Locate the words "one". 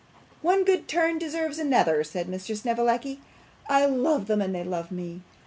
0.41-0.63